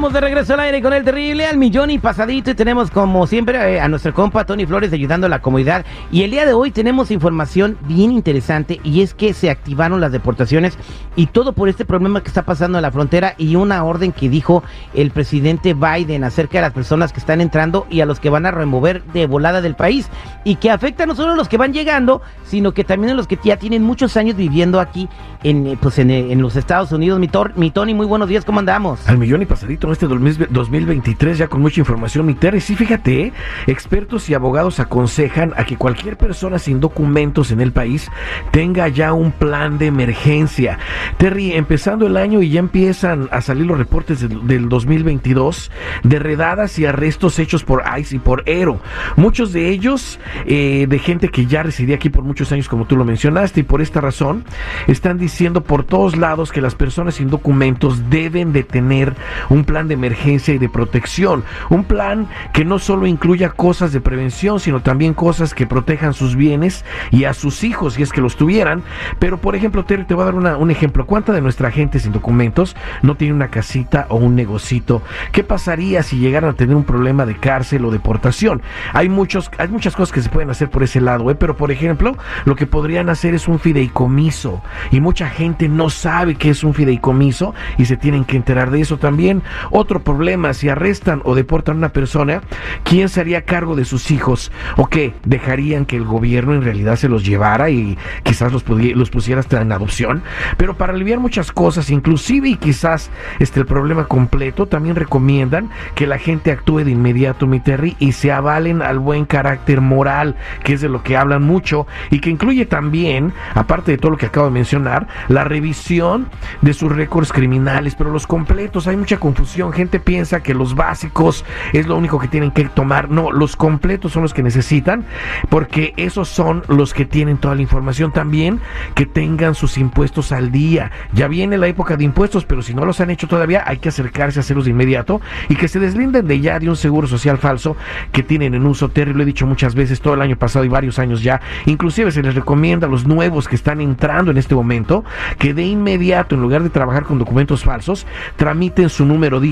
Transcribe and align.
Estamos 0.00 0.14
de 0.14 0.20
regreso 0.22 0.54
al 0.54 0.60
aire 0.60 0.80
con 0.80 0.94
el 0.94 1.04
terrible 1.04 1.44
al 1.44 1.58
millón 1.58 1.90
y 1.90 1.98
pasadito 1.98 2.50
y 2.50 2.54
tenemos 2.54 2.90
como 2.90 3.26
siempre 3.26 3.74
eh, 3.74 3.80
a 3.82 3.86
nuestro 3.86 4.14
compa 4.14 4.46
Tony 4.46 4.64
Flores 4.64 4.94
ayudando 4.94 5.26
a 5.26 5.28
la 5.28 5.42
comunidad. 5.42 5.84
Y 6.10 6.22
el 6.22 6.30
día 6.30 6.46
de 6.46 6.54
hoy 6.54 6.70
tenemos 6.70 7.10
información 7.10 7.76
bien 7.82 8.10
interesante 8.10 8.80
y 8.82 9.02
es 9.02 9.12
que 9.12 9.34
se 9.34 9.50
activaron 9.50 10.00
las 10.00 10.10
deportaciones 10.10 10.78
y 11.16 11.26
todo 11.26 11.52
por 11.52 11.68
este 11.68 11.84
problema 11.84 12.22
que 12.22 12.28
está 12.28 12.46
pasando 12.46 12.78
en 12.78 12.82
la 12.82 12.90
frontera 12.90 13.34
y 13.36 13.56
una 13.56 13.84
orden 13.84 14.12
que 14.12 14.30
dijo 14.30 14.62
el 14.94 15.10
presidente 15.10 15.74
Biden 15.74 16.24
acerca 16.24 16.56
de 16.56 16.62
las 16.62 16.72
personas 16.72 17.12
que 17.12 17.20
están 17.20 17.42
entrando 17.42 17.86
y 17.90 18.00
a 18.00 18.06
los 18.06 18.20
que 18.20 18.30
van 18.30 18.46
a 18.46 18.52
remover 18.52 19.02
de 19.12 19.26
volada 19.26 19.60
del 19.60 19.74
país 19.74 20.08
y 20.44 20.54
que 20.54 20.70
afecta 20.70 21.04
no 21.04 21.14
solo 21.14 21.32
a 21.32 21.36
los 21.36 21.46
que 21.50 21.58
van 21.58 21.74
llegando 21.74 22.22
sino 22.44 22.72
que 22.72 22.84
también 22.84 23.12
a 23.12 23.14
los 23.16 23.26
que 23.26 23.38
ya 23.44 23.58
tienen 23.58 23.82
muchos 23.82 24.16
años 24.16 24.34
viviendo 24.34 24.80
aquí 24.80 25.10
en 25.42 25.66
eh, 25.66 25.78
pues 25.78 25.98
en, 25.98 26.10
eh, 26.10 26.32
en 26.32 26.40
los 26.40 26.56
Estados 26.56 26.90
Unidos. 26.90 27.18
Mi, 27.20 27.28
Tor- 27.28 27.52
mi 27.56 27.70
Tony 27.70 27.92
muy 27.92 28.06
buenos 28.06 28.30
días 28.30 28.46
cómo 28.46 28.60
andamos 28.60 29.06
Al 29.06 29.18
millón 29.18 29.42
y 29.42 29.46
pasadito 29.46 29.89
en 29.90 30.26
este 30.26 30.46
2023 30.50 31.38
ya 31.38 31.48
con 31.48 31.60
mucha 31.60 31.80
información, 31.80 32.26
mi 32.26 32.34
Terry. 32.34 32.60
Sí, 32.60 32.76
fíjate, 32.76 33.22
¿eh? 33.22 33.32
expertos 33.66 34.28
y 34.30 34.34
abogados 34.34 34.80
aconsejan 34.80 35.52
a 35.56 35.64
que 35.64 35.76
cualquier 35.76 36.16
persona 36.16 36.58
sin 36.58 36.80
documentos 36.80 37.50
en 37.50 37.60
el 37.60 37.72
país 37.72 38.08
tenga 38.50 38.88
ya 38.88 39.12
un 39.12 39.32
plan 39.32 39.78
de 39.78 39.86
emergencia. 39.86 40.78
Terry, 41.18 41.52
empezando 41.52 42.06
el 42.06 42.16
año 42.16 42.42
y 42.42 42.50
ya 42.50 42.60
empiezan 42.60 43.28
a 43.30 43.40
salir 43.40 43.66
los 43.66 43.78
reportes 43.78 44.20
del, 44.20 44.46
del 44.46 44.68
2022 44.68 45.70
de 46.02 46.18
redadas 46.18 46.78
y 46.78 46.86
arrestos 46.86 47.38
hechos 47.38 47.64
por 47.64 47.82
ICE 47.98 48.16
y 48.16 48.18
por 48.18 48.42
ERO. 48.46 48.80
Muchos 49.16 49.52
de 49.52 49.68
ellos 49.68 50.18
eh, 50.46 50.86
de 50.88 50.98
gente 50.98 51.28
que 51.28 51.46
ya 51.46 51.62
residía 51.62 51.96
aquí 51.96 52.10
por 52.10 52.24
muchos 52.24 52.52
años, 52.52 52.68
como 52.68 52.86
tú 52.86 52.96
lo 52.96 53.04
mencionaste, 53.04 53.60
y 53.60 53.62
por 53.62 53.80
esta 53.80 54.00
razón 54.00 54.44
están 54.86 55.18
diciendo 55.18 55.62
por 55.62 55.84
todos 55.84 56.16
lados 56.16 56.52
que 56.52 56.60
las 56.60 56.74
personas 56.74 57.16
sin 57.16 57.28
documentos 57.28 58.10
deben 58.10 58.52
de 58.52 58.62
tener 58.62 59.14
un 59.48 59.64
plan 59.64 59.79
de 59.88 59.94
emergencia 59.94 60.54
y 60.54 60.58
de 60.58 60.68
protección. 60.68 61.44
Un 61.68 61.84
plan 61.84 62.26
que 62.52 62.64
no 62.64 62.78
solo 62.78 63.06
incluya 63.06 63.50
cosas 63.50 63.92
de 63.92 64.00
prevención, 64.00 64.60
sino 64.60 64.80
también 64.80 65.14
cosas 65.14 65.54
que 65.54 65.66
protejan 65.66 66.14
sus 66.14 66.36
bienes 66.36 66.84
y 67.10 67.24
a 67.24 67.34
sus 67.34 67.64
hijos, 67.64 67.94
si 67.94 68.02
es 68.02 68.12
que 68.12 68.20
los 68.20 68.36
tuvieran. 68.36 68.82
Pero, 69.18 69.38
por 69.38 69.56
ejemplo, 69.56 69.84
Terry, 69.84 70.04
te 70.04 70.14
voy 70.14 70.22
a 70.22 70.26
dar 70.26 70.34
una- 70.34 70.56
un 70.56 70.70
ejemplo. 70.70 71.06
¿Cuánta 71.06 71.32
de 71.32 71.40
nuestra 71.40 71.70
gente 71.70 71.98
sin 71.98 72.12
documentos 72.12 72.76
no 73.02 73.16
tiene 73.16 73.34
una 73.34 73.48
casita 73.48 74.06
o 74.08 74.16
un 74.16 74.34
negocito? 74.34 75.02
¿Qué 75.32 75.44
pasaría 75.44 76.02
si 76.02 76.18
llegaran 76.18 76.50
a 76.50 76.54
tener 76.54 76.76
un 76.76 76.84
problema 76.84 77.26
de 77.26 77.36
cárcel 77.36 77.84
o 77.84 77.90
deportación? 77.90 78.62
Hay, 78.92 79.08
muchos, 79.08 79.50
hay 79.58 79.68
muchas 79.68 79.94
cosas 79.96 80.12
que 80.12 80.22
se 80.22 80.28
pueden 80.28 80.50
hacer 80.50 80.70
por 80.70 80.82
ese 80.82 81.00
lado, 81.00 81.30
¿eh? 81.30 81.34
pero, 81.34 81.56
por 81.56 81.70
ejemplo, 81.70 82.16
lo 82.44 82.54
que 82.56 82.66
podrían 82.66 83.08
hacer 83.08 83.34
es 83.34 83.48
un 83.48 83.58
fideicomiso. 83.58 84.62
Y 84.90 85.00
mucha 85.00 85.28
gente 85.28 85.68
no 85.68 85.90
sabe 85.90 86.34
qué 86.34 86.50
es 86.50 86.64
un 86.64 86.74
fideicomiso 86.74 87.54
y 87.78 87.84
se 87.86 87.96
tienen 87.96 88.24
que 88.24 88.36
enterar 88.36 88.70
de 88.70 88.80
eso 88.80 88.98
también. 88.98 89.42
Otro 89.70 90.02
problema, 90.02 90.52
si 90.54 90.68
arrestan 90.68 91.22
o 91.24 91.34
deportan 91.34 91.76
a 91.76 91.78
una 91.78 91.88
persona, 91.92 92.42
¿quién 92.84 93.08
se 93.08 93.20
haría 93.20 93.42
cargo 93.42 93.76
de 93.76 93.84
sus 93.84 94.10
hijos? 94.10 94.50
¿O 94.76 94.86
qué? 94.86 95.14
¿Dejarían 95.24 95.86
que 95.86 95.96
el 95.96 96.04
gobierno 96.04 96.54
en 96.54 96.62
realidad 96.62 96.96
se 96.96 97.08
los 97.08 97.24
llevara 97.24 97.70
y 97.70 97.96
quizás 98.22 98.52
los, 98.52 98.64
los 98.68 99.10
pusiera 99.10 99.40
hasta 99.40 99.60
en 99.60 99.72
adopción? 99.72 100.22
Pero 100.56 100.76
para 100.76 100.92
aliviar 100.92 101.20
muchas 101.20 101.52
cosas, 101.52 101.90
inclusive 101.90 102.48
y 102.48 102.56
quizás 102.56 103.10
este, 103.38 103.60
el 103.60 103.66
problema 103.66 104.04
completo, 104.04 104.66
también 104.66 104.96
recomiendan 104.96 105.70
que 105.94 106.06
la 106.06 106.18
gente 106.18 106.50
actúe 106.50 106.84
de 106.84 106.90
inmediato, 106.90 107.46
mi 107.46 107.60
Terry, 107.60 107.96
y 107.98 108.12
se 108.12 108.32
avalen 108.32 108.82
al 108.82 108.98
buen 108.98 109.24
carácter 109.24 109.80
moral, 109.80 110.36
que 110.64 110.74
es 110.74 110.80
de 110.80 110.88
lo 110.88 111.02
que 111.02 111.16
hablan 111.16 111.42
mucho, 111.42 111.86
y 112.10 112.20
que 112.20 112.30
incluye 112.30 112.66
también, 112.66 113.32
aparte 113.54 113.92
de 113.92 113.98
todo 113.98 114.12
lo 114.12 114.16
que 114.16 114.26
acabo 114.26 114.46
de 114.46 114.52
mencionar, 114.52 115.06
la 115.28 115.44
revisión 115.44 116.28
de 116.62 116.74
sus 116.74 116.90
récords 116.90 117.32
criminales, 117.32 117.94
pero 117.94 118.10
los 118.10 118.26
completos, 118.26 118.86
hay 118.86 118.96
mucha 118.96 119.18
confusión, 119.18 119.59
gente 119.72 120.00
piensa 120.00 120.42
que 120.42 120.54
los 120.54 120.74
básicos 120.74 121.44
es 121.72 121.86
lo 121.86 121.96
único 121.96 122.18
que 122.18 122.28
tienen 122.28 122.50
que 122.50 122.64
tomar, 122.64 123.10
no, 123.10 123.30
los 123.30 123.56
completos 123.56 124.12
son 124.12 124.22
los 124.22 124.34
que 124.34 124.42
necesitan, 124.42 125.04
porque 125.48 125.92
esos 125.96 126.28
son 126.28 126.62
los 126.68 126.94
que 126.94 127.04
tienen 127.04 127.38
toda 127.38 127.54
la 127.54 127.62
información. 127.62 128.12
También, 128.12 128.60
que 128.94 129.06
tengan 129.06 129.54
sus 129.54 129.78
impuestos 129.78 130.32
al 130.32 130.50
día, 130.50 130.90
ya 131.12 131.28
viene 131.28 131.58
la 131.58 131.68
época 131.68 131.96
de 131.96 132.04
impuestos, 132.04 132.44
pero 132.44 132.62
si 132.62 132.74
no 132.74 132.84
los 132.84 133.00
han 133.00 133.10
hecho 133.10 133.28
todavía, 133.28 133.62
hay 133.66 133.78
que 133.78 133.88
acercarse 133.88 134.38
a 134.38 134.42
hacerlos 134.42 134.64
de 134.64 134.70
inmediato 134.72 135.20
y 135.48 135.56
que 135.56 135.68
se 135.68 135.78
deslinden 135.78 136.26
de 136.26 136.40
ya 136.40 136.58
de 136.58 136.68
un 136.68 136.76
seguro 136.76 137.06
social 137.06 137.38
falso 137.38 137.76
que 138.12 138.22
tienen 138.22 138.54
en 138.54 138.66
uso, 138.66 138.88
Terry, 138.88 139.12
lo 139.12 139.22
he 139.22 139.26
dicho 139.26 139.46
muchas 139.46 139.74
veces 139.74 140.00
todo 140.00 140.14
el 140.14 140.22
año 140.22 140.36
pasado 140.36 140.64
y 140.64 140.68
varios 140.68 140.98
años 140.98 141.22
ya, 141.22 141.40
inclusive 141.66 142.10
se 142.10 142.22
les 142.22 142.34
recomienda 142.34 142.86
a 142.86 142.90
los 142.90 143.06
nuevos 143.06 143.48
que 143.48 143.56
están 143.56 143.80
entrando 143.80 144.30
en 144.30 144.38
este 144.38 144.54
momento, 144.54 145.04
que 145.38 145.54
de 145.54 145.64
inmediato, 145.64 146.34
en 146.34 146.42
lugar 146.42 146.62
de 146.62 146.70
trabajar 146.70 147.04
con 147.04 147.18
documentos 147.18 147.64
falsos, 147.64 148.06
tramiten 148.36 148.88
su 148.88 149.04
número 149.04 149.40
de 149.40 149.48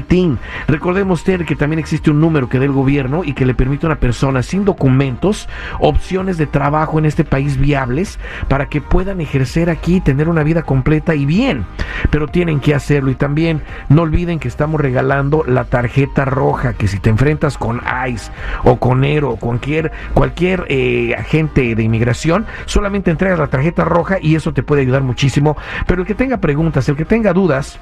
Recordemos, 0.66 1.24
Terry, 1.24 1.44
que 1.44 1.56
también 1.56 1.78
existe 1.78 2.10
un 2.10 2.20
número 2.20 2.48
que 2.48 2.58
dé 2.58 2.66
el 2.66 2.72
gobierno 2.72 3.24
y 3.24 3.32
que 3.32 3.46
le 3.46 3.54
permite 3.54 3.86
a 3.86 3.88
una 3.88 4.00
persona 4.00 4.42
sin 4.42 4.64
documentos 4.64 5.48
opciones 5.80 6.38
de 6.38 6.46
trabajo 6.46 6.98
en 6.98 7.04
este 7.04 7.24
país 7.24 7.58
viables 7.58 8.18
para 8.48 8.66
que 8.66 8.80
puedan 8.80 9.20
ejercer 9.20 9.70
aquí 9.70 10.00
tener 10.00 10.28
una 10.28 10.42
vida 10.42 10.62
completa 10.62 11.14
y 11.14 11.26
bien. 11.26 11.66
Pero 12.10 12.28
tienen 12.28 12.60
que 12.60 12.74
hacerlo 12.74 13.10
y 13.10 13.14
también 13.14 13.62
no 13.88 14.02
olviden 14.02 14.38
que 14.38 14.48
estamos 14.48 14.80
regalando 14.80 15.44
la 15.46 15.64
tarjeta 15.64 16.24
roja, 16.24 16.74
que 16.74 16.88
si 16.88 16.98
te 16.98 17.10
enfrentas 17.10 17.58
con 17.58 17.80
ICE 18.08 18.30
o 18.64 18.76
con 18.76 19.04
ERO 19.04 19.30
o 19.30 19.36
cualquier, 19.36 19.92
cualquier 20.14 20.64
eh, 20.68 21.14
agente 21.16 21.74
de 21.74 21.82
inmigración, 21.82 22.46
solamente 22.66 23.10
entregas 23.10 23.38
la 23.38 23.48
tarjeta 23.48 23.84
roja 23.84 24.18
y 24.20 24.34
eso 24.34 24.52
te 24.52 24.62
puede 24.62 24.82
ayudar 24.82 25.02
muchísimo. 25.02 25.56
Pero 25.86 26.02
el 26.02 26.06
que 26.06 26.14
tenga 26.14 26.38
preguntas, 26.38 26.88
el 26.88 26.96
que 26.96 27.04
tenga 27.04 27.32
dudas, 27.32 27.78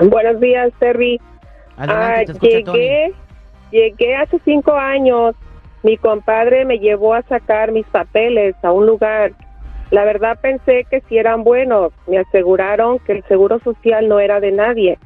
Buenos 0.00 0.40
días, 0.40 0.72
Terry. 0.80 1.20
Adelante, 1.78 2.14
Ah, 2.20 2.24
te 2.26 2.32
escucha 2.32 2.64
Tony. 2.64 2.78
llegué, 2.78 3.12
llegué 3.70 4.16
hace 4.16 4.38
cinco 4.44 4.72
años. 4.72 5.34
Mi 5.82 5.96
compadre 5.96 6.64
me 6.64 6.78
llevó 6.78 7.14
a 7.14 7.22
sacar 7.22 7.72
mis 7.72 7.86
papeles 7.86 8.54
a 8.62 8.72
un 8.72 8.86
lugar. 8.86 9.32
La 9.90 10.04
verdad 10.04 10.38
pensé 10.40 10.84
que 10.90 11.00
si 11.08 11.16
eran 11.18 11.44
buenos. 11.44 11.92
Me 12.06 12.18
aseguraron 12.18 12.98
que 12.98 13.12
el 13.12 13.24
seguro 13.24 13.58
social 13.60 14.08
no 14.08 14.20
era 14.20 14.40
de 14.40 14.52
nadie. 14.52 14.98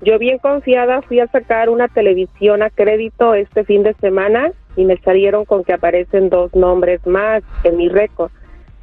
Yo 0.00 0.18
bien 0.18 0.38
confiada 0.38 1.02
fui 1.02 1.20
a 1.20 1.26
sacar 1.26 1.68
una 1.70 1.88
televisión 1.88 2.62
a 2.62 2.70
crédito 2.70 3.34
este 3.34 3.64
fin 3.64 3.82
de 3.82 3.94
semana 3.94 4.52
y 4.76 4.84
me 4.84 4.98
salieron 4.98 5.44
con 5.44 5.64
que 5.64 5.72
aparecen 5.72 6.28
dos 6.28 6.54
nombres 6.54 7.04
más 7.06 7.42
en 7.64 7.76
mi 7.78 7.88
récord. 7.88 8.30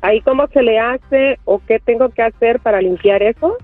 ¿Ahí 0.02 0.22
cómo 0.22 0.48
se 0.48 0.62
le 0.64 0.80
hace 0.80 1.40
o 1.46 1.62
qué 1.66 1.80
tengo 1.80 2.10
que 2.10 2.24
hacer 2.24 2.60
para 2.60 2.82
limpiar 2.82 3.24
eso? 3.24 3.58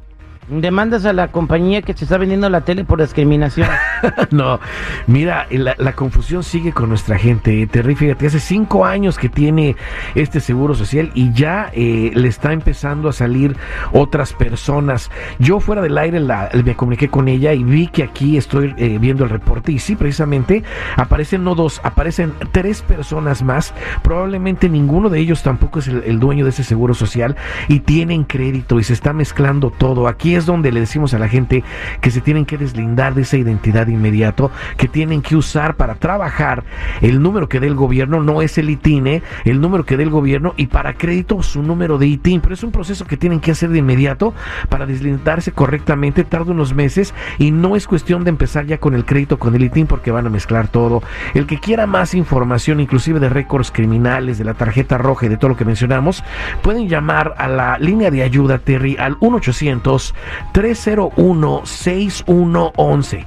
Demandas 0.49 1.05
a 1.05 1.13
la 1.13 1.31
compañía 1.31 1.83
que 1.83 1.93
se 1.93 2.05
está 2.05 2.17
vendiendo 2.17 2.49
la 2.49 2.61
tele 2.61 2.83
por 2.83 2.99
discriminación. 2.99 3.69
no, 4.31 4.59
mira, 5.07 5.47
la, 5.49 5.93
confusión 5.93 6.43
sigue 6.43 6.71
con 6.71 6.89
nuestra 6.89 7.17
gente. 7.17 7.61
eh, 7.61 7.67
Terry, 7.67 7.95
fíjate, 7.95 8.27
hace 8.27 8.39
cinco 8.39 8.85
años 8.85 9.17
que 9.17 9.29
tiene 9.29 9.75
este 10.15 10.39
seguro 10.39 10.75
social 10.75 11.11
y 11.13 11.33
ya 11.33 11.71
eh, 11.73 12.11
le 12.13 12.27
está 12.27 12.53
empezando 12.53 13.09
a 13.09 13.13
salir 13.13 13.55
otras 13.91 14.33
personas. 14.33 15.09
Yo 15.39 15.59
fuera 15.59 15.81
del 15.81 15.97
aire 15.97 16.19
me 16.19 16.75
comuniqué 16.75 17.09
con 17.09 17.27
ella 17.27 17.53
y 17.53 17.63
vi 17.63 17.87
que 17.87 18.03
aquí 18.03 18.37
estoy 18.37 18.73
eh, 18.77 18.97
viendo 18.99 19.23
el 19.23 19.29
reporte 19.29 19.71
y 19.71 19.79
sí, 19.79 19.95
precisamente 19.95 20.63
aparecen 20.95 21.43
no 21.43 21.55
dos, 21.55 21.81
aparecen 21.83 22.33
tres 22.51 22.81
personas 22.81 23.43
más. 23.43 23.73
Probablemente 24.03 24.69
ninguno 24.69 25.09
de 25.09 25.19
ellos 25.19 25.43
tampoco 25.43 25.79
es 25.79 25.87
el 25.87 26.19
dueño 26.19 26.43
de 26.43 26.51
ese 26.51 26.63
seguro 26.63 26.93
social 26.93 27.35
y 27.67 27.79
tienen 27.81 28.23
crédito 28.23 28.79
y 28.79 28.83
se 28.83 28.93
está 28.93 29.13
mezclando 29.13 29.71
todo. 29.71 30.07
Aquí 30.07 30.35
es 30.35 30.45
donde 30.45 30.71
le 30.71 30.81
decimos 30.81 31.13
a 31.13 31.19
la 31.19 31.27
gente 31.27 31.63
que 32.01 32.11
se 32.11 32.21
tienen 32.21 32.45
que 32.45 32.57
deslindar 32.57 33.13
de 33.13 33.23
esa 33.23 33.37
identidad 33.37 33.88
de 33.89 33.95
inmediato, 33.95 34.51
que 34.77 34.87
tienen 34.87 35.21
que 35.21 35.35
usar 35.35 35.75
para 35.75 35.95
trabajar 35.95 36.63
el 37.01 37.21
número 37.21 37.49
que 37.49 37.59
dé 37.59 37.67
el 37.67 37.75
gobierno, 37.75 38.21
no 38.21 38.41
es 38.41 38.57
el 38.57 38.69
ITINE, 38.69 39.21
el 39.45 39.61
número 39.61 39.85
que 39.85 39.97
dé 39.97 40.03
el 40.03 40.09
gobierno 40.09 40.53
y 40.57 40.67
para 40.67 40.93
crédito 40.93 41.41
su 41.43 41.61
número 41.61 41.97
de 41.97 42.07
ITIN, 42.07 42.41
pero 42.41 42.53
es 42.53 42.63
un 42.63 42.71
proceso 42.71 43.05
que 43.05 43.17
tienen 43.17 43.39
que 43.39 43.51
hacer 43.51 43.69
de 43.69 43.79
inmediato 43.79 44.33
para 44.69 44.85
deslindarse 44.85 45.51
correctamente, 45.51 46.23
tarda 46.23 46.51
unos 46.51 46.73
meses 46.73 47.13
y 47.37 47.51
no 47.51 47.75
es 47.75 47.87
cuestión 47.87 48.23
de 48.23 48.29
empezar 48.29 48.65
ya 48.65 48.77
con 48.77 48.95
el 48.95 49.05
crédito, 49.05 49.39
con 49.39 49.55
el 49.55 49.63
ITIN 49.63 49.87
porque 49.87 50.11
van 50.11 50.27
a 50.27 50.29
mezclar 50.29 50.67
todo. 50.67 51.01
El 51.33 51.45
que 51.45 51.59
quiera 51.59 51.87
más 51.87 52.13
información, 52.13 52.79
inclusive 52.79 53.19
de 53.19 53.29
récords 53.29 53.71
criminales, 53.71 54.37
de 54.37 54.45
la 54.45 54.53
tarjeta 54.53 54.97
roja 54.97 55.25
y 55.25 55.29
de 55.29 55.37
todo 55.37 55.49
lo 55.49 55.57
que 55.57 55.65
mencionamos, 55.65 56.23
pueden 56.61 56.87
llamar 56.87 57.35
a 57.37 57.47
la 57.47 57.77
línea 57.77 58.11
de 58.11 58.23
ayuda 58.23 58.59
Terry 58.59 58.97
al 58.97 59.17
1 59.19 59.37
800 59.37 60.13
1-800-301-6111. 60.53 63.25